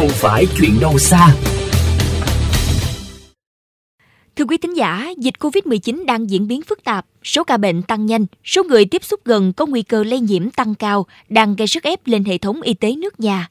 [0.00, 1.34] không phải chuyện đâu xa.
[4.36, 8.06] Thưa quý thính giả, dịch COVID-19 đang diễn biến phức tạp, số ca bệnh tăng
[8.06, 11.66] nhanh, số người tiếp xúc gần có nguy cơ lây nhiễm tăng cao, đang gây
[11.66, 13.48] sức ép lên hệ thống y tế nước nhà.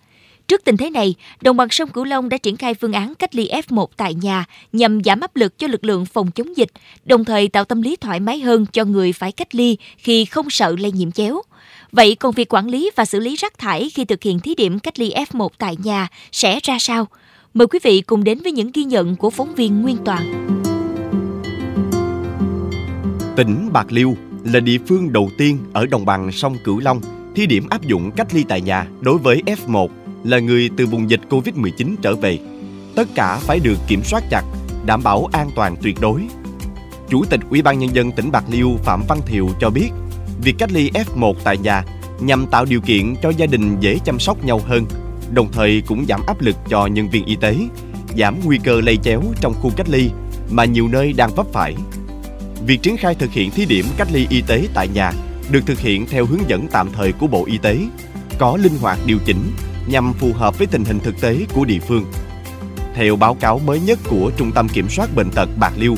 [0.47, 3.35] Trước tình thế này, đồng bằng sông Cửu Long đã triển khai phương án cách
[3.35, 6.69] ly F1 tại nhà nhằm giảm áp lực cho lực lượng phòng chống dịch,
[7.05, 10.49] đồng thời tạo tâm lý thoải mái hơn cho người phải cách ly khi không
[10.49, 11.41] sợ lây nhiễm chéo.
[11.91, 14.79] Vậy còn việc quản lý và xử lý rác thải khi thực hiện thí điểm
[14.79, 17.07] cách ly F1 tại nhà sẽ ra sao?
[17.53, 20.55] Mời quý vị cùng đến với những ghi nhận của phóng viên Nguyên Toàn.
[23.35, 27.01] Tỉnh Bạc Liêu là địa phương đầu tiên ở đồng bằng sông Cửu Long
[27.35, 29.87] thí điểm áp dụng cách ly tại nhà đối với F1
[30.23, 32.39] là người từ vùng dịch Covid-19 trở về.
[32.95, 34.43] Tất cả phải được kiểm soát chặt,
[34.85, 36.21] đảm bảo an toàn tuyệt đối.
[37.09, 39.89] Chủ tịch Ủy ban nhân dân tỉnh Bạc Liêu Phạm Văn Thiều cho biết,
[40.43, 41.83] việc cách ly F1 tại nhà
[42.19, 44.85] nhằm tạo điều kiện cho gia đình dễ chăm sóc nhau hơn,
[45.33, 47.57] đồng thời cũng giảm áp lực cho nhân viên y tế,
[48.17, 50.09] giảm nguy cơ lây chéo trong khu cách ly
[50.51, 51.75] mà nhiều nơi đang vấp phải.
[52.65, 55.11] Việc triển khai thực hiện thí điểm cách ly y tế tại nhà
[55.51, 57.77] được thực hiện theo hướng dẫn tạm thời của Bộ Y tế,
[58.39, 59.51] có linh hoạt điều chỉnh
[59.87, 62.05] nhằm phù hợp với tình hình thực tế của địa phương.
[62.95, 65.95] Theo báo cáo mới nhất của Trung tâm Kiểm soát Bệnh tật Bạc Liêu,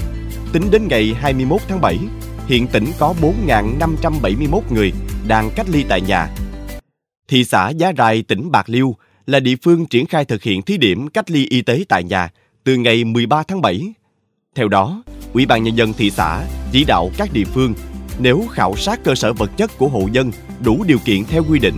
[0.54, 2.00] tính đến ngày 21 tháng 7,
[2.48, 4.94] hiện tỉnh có 4.571 người
[5.28, 6.30] đang cách ly tại nhà.
[7.28, 10.78] Thị xã Giá Rai, tỉnh Bạc Liêu là địa phương triển khai thực hiện thí
[10.78, 12.30] điểm cách ly y tế tại nhà
[12.64, 13.94] từ ngày 13 tháng 7.
[14.56, 17.74] Theo đó, Ủy ban Nhân dân thị xã chỉ đạo các địa phương
[18.20, 20.32] nếu khảo sát cơ sở vật chất của hộ dân
[20.64, 21.76] đủ điều kiện theo quy định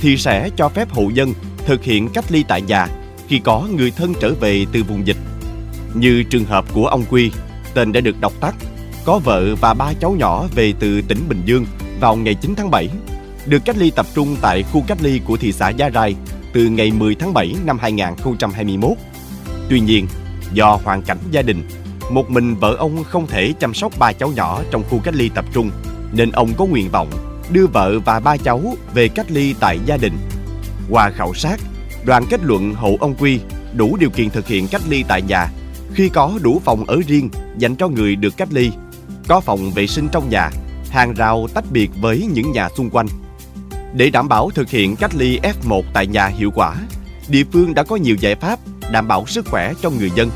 [0.00, 1.32] thì sẽ cho phép hộ dân
[1.66, 2.88] thực hiện cách ly tại nhà
[3.28, 5.16] khi có người thân trở về từ vùng dịch.
[5.94, 7.30] Như trường hợp của ông Quy,
[7.74, 8.54] tên đã được đọc tắt,
[9.06, 11.66] có vợ và ba cháu nhỏ về từ tỉnh Bình Dương
[12.00, 12.88] vào ngày 9 tháng 7,
[13.46, 16.14] được cách ly tập trung tại khu cách ly của thị xã Gia Rai
[16.52, 18.90] từ ngày 10 tháng 7 năm 2021.
[19.70, 20.06] Tuy nhiên,
[20.52, 21.68] do hoàn cảnh gia đình,
[22.10, 25.30] một mình vợ ông không thể chăm sóc ba cháu nhỏ trong khu cách ly
[25.34, 25.70] tập trung,
[26.12, 27.10] nên ông có nguyện vọng
[27.52, 30.14] đưa vợ và ba cháu về cách ly tại gia đình.
[30.90, 31.60] Qua khảo sát,
[32.04, 33.40] đoàn kết luận hộ ông Quy
[33.74, 35.48] đủ điều kiện thực hiện cách ly tại nhà
[35.94, 37.28] khi có đủ phòng ở riêng
[37.58, 38.70] dành cho người được cách ly,
[39.28, 40.50] có phòng vệ sinh trong nhà,
[40.90, 43.06] hàng rào tách biệt với những nhà xung quanh.
[43.94, 46.74] Để đảm bảo thực hiện cách ly F1 tại nhà hiệu quả,
[47.28, 48.58] địa phương đã có nhiều giải pháp
[48.92, 50.30] đảm bảo sức khỏe cho người dân.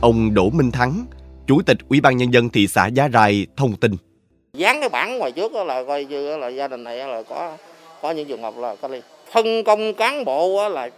[0.00, 1.06] Ông Đỗ Minh Thắng,
[1.46, 3.96] Chủ tịch Ủy ban nhân dân thị xã Giá Rai thông tin.
[4.52, 7.56] Dán cái bảng ngoài trước là coi như là gia đình này là có
[8.02, 9.00] có những trường hợp là cách ly.
[9.32, 10.90] Phân công cán bộ là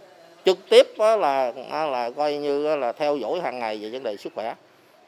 [0.45, 4.33] trực tiếp là là coi như là theo dõi hàng ngày về vấn đề sức
[4.35, 4.55] khỏe.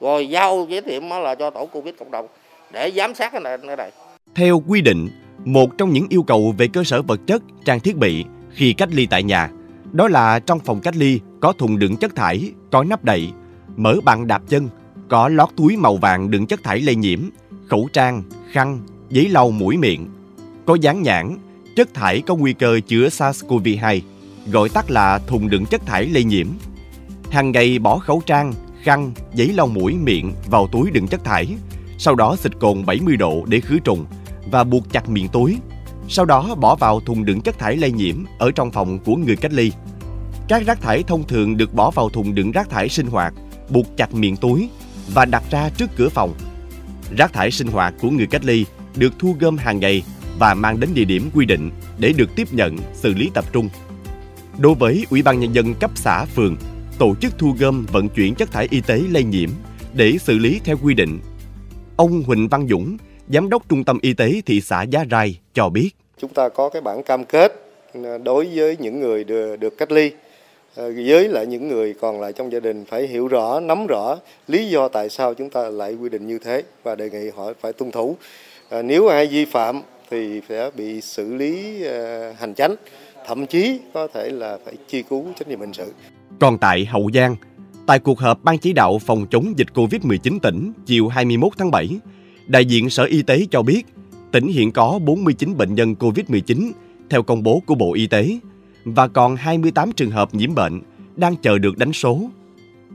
[0.01, 2.27] Rồi giao giới thiệu nhiệm là cho tổ Covid cộng đồng
[2.71, 3.57] để giám sát cái này.
[3.67, 3.91] Cái này.
[4.35, 5.09] Theo quy định,
[5.45, 8.89] một trong những yêu cầu về cơ sở vật chất, trang thiết bị khi cách
[8.91, 9.49] ly tại nhà,
[9.91, 13.29] đó là trong phòng cách ly có thùng đựng chất thải, có nắp đậy,
[13.75, 14.69] mở bằng đạp chân,
[15.09, 17.19] có lót túi màu vàng đựng chất thải lây nhiễm,
[17.67, 18.79] khẩu trang, khăn,
[19.09, 20.07] giấy lau mũi miệng.
[20.65, 21.37] Có dán nhãn,
[21.75, 24.01] chất thải có nguy cơ chứa SARS-CoV-2,
[24.47, 26.47] gọi tắt là thùng đựng chất thải lây nhiễm.
[27.29, 28.53] Hàng ngày bỏ khẩu trang,
[28.83, 31.47] khăn, giấy lau mũi miệng vào túi đựng chất thải,
[31.97, 34.05] sau đó xịt cồn 70 độ để khử trùng
[34.51, 35.57] và buộc chặt miệng túi.
[36.09, 39.35] Sau đó bỏ vào thùng đựng chất thải lây nhiễm ở trong phòng của người
[39.35, 39.71] cách ly.
[40.47, 43.33] Các rác thải thông thường được bỏ vào thùng đựng rác thải sinh hoạt,
[43.69, 44.69] buộc chặt miệng túi
[45.13, 46.33] và đặt ra trước cửa phòng.
[47.17, 48.65] Rác thải sinh hoạt của người cách ly
[48.95, 50.03] được thu gom hàng ngày
[50.39, 53.69] và mang đến địa điểm quy định để được tiếp nhận, xử lý tập trung.
[54.57, 56.55] Đối với Ủy ban Nhân dân cấp xã, phường,
[57.01, 59.49] tổ chức thu gom vận chuyển chất thải y tế lây nhiễm
[59.93, 61.19] để xử lý theo quy định.
[61.97, 62.97] Ông Huỳnh Văn Dũng,
[63.33, 65.89] Giám đốc Trung tâm Y tế thị xã Giá Rai cho biết.
[66.17, 67.53] Chúng ta có cái bản cam kết
[68.23, 70.11] đối với những người được, được cách ly
[70.75, 74.17] ờ, với lại những người còn lại trong gia đình phải hiểu rõ, nắm rõ
[74.47, 77.53] lý do tại sao chúng ta lại quy định như thế và đề nghị họ
[77.61, 78.15] phải tuân thủ.
[78.69, 82.75] Ờ, nếu ai vi phạm thì sẽ bị xử lý ờ, hành chánh,
[83.25, 85.91] thậm chí có thể là phải truy cứu trách nhiệm hình sự.
[86.41, 87.35] Còn tại Hậu Giang,
[87.85, 91.99] tại cuộc họp Ban chỉ đạo phòng chống dịch COVID-19 tỉnh chiều 21 tháng 7,
[92.47, 93.83] đại diện Sở Y tế cho biết
[94.31, 96.71] tỉnh hiện có 49 bệnh nhân COVID-19
[97.09, 98.39] theo công bố của Bộ Y tế
[98.85, 100.81] và còn 28 trường hợp nhiễm bệnh
[101.15, 102.29] đang chờ được đánh số.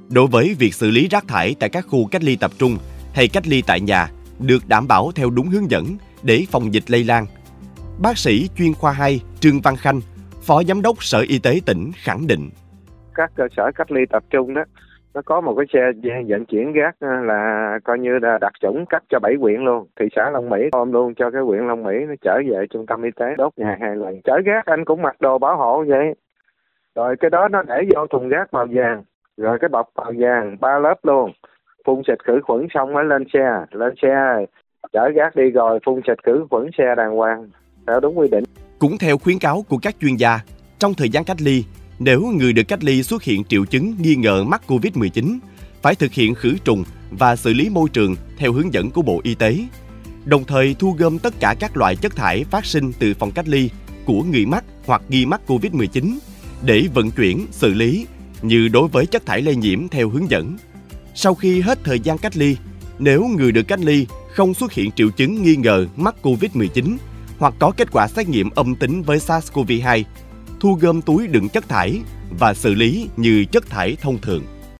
[0.09, 2.79] Đối với việc xử lý rác thải tại các khu cách ly tập trung
[3.15, 6.91] hay cách ly tại nhà được đảm bảo theo đúng hướng dẫn để phòng dịch
[6.91, 7.27] lây lan.
[7.99, 10.01] Bác sĩ chuyên khoa 2 Trương Văn Khanh,
[10.43, 12.51] Phó Giám đốc Sở Y tế tỉnh khẳng định.
[13.17, 14.65] Các cơ sở cách ly tập trung đó
[15.15, 18.85] nó có một cái xe vận chuyển rác ờ, là coi như là đặc chủng
[18.89, 21.83] cấp cho bảy quyện luôn thị xã Long Mỹ ôm luôn cho cái huyện Long
[21.83, 24.21] Mỹ nó trở về trung tâm y tế đốt nhà hai lần.
[24.25, 26.15] Chở rác anh cũng mặc đồ bảo hộ vậy.
[26.95, 29.03] Rồi cái đó nó để vô thùng rác màu vàng
[29.37, 31.33] rồi cái bọc màu vàng ba lớp luôn.
[31.87, 33.65] Phun xịt khử khuẩn xong mới lên xe.
[33.71, 34.45] Lên xe
[34.93, 37.51] chở rác đi rồi phun xịt khử khuẩn xe đàng hoàng
[37.87, 38.45] theo đúng quy định.
[38.79, 40.41] Cũng theo khuyến cáo của các chuyên gia,
[40.79, 41.65] trong thời gian cách ly,
[41.99, 45.39] nếu người được cách ly xuất hiện triệu chứng nghi ngờ mắc COVID-19,
[45.83, 49.21] phải thực hiện khử trùng và xử lý môi trường theo hướng dẫn của Bộ
[49.25, 49.59] Y tế.
[50.25, 53.49] Đồng thời thu gom tất cả các loại chất thải phát sinh từ phòng cách
[53.49, 53.71] ly
[54.07, 56.19] của người mắc hoặc nghi mắc COVID-19
[56.63, 58.07] để vận chuyển, xử lý
[58.43, 60.57] như đối với chất thải lây nhiễm theo hướng dẫn.
[61.15, 62.57] Sau khi hết thời gian cách ly,
[62.99, 66.97] nếu người được cách ly không xuất hiện triệu chứng nghi ngờ mắc COVID-19
[67.39, 70.03] hoặc có kết quả xét nghiệm âm tính với SARS-CoV-2,
[70.67, 72.01] thu gom túi đựng chất thải
[72.39, 74.43] và xử lý như chất thải thông thường.